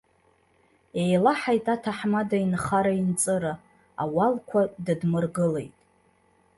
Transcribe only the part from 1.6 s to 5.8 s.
аҭаҳмада инхара-инҵыра, ауалқәа дыдмыргылеит.